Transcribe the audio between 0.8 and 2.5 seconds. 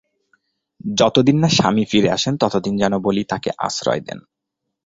যতদিন না স্বামী ফিরে আসেন,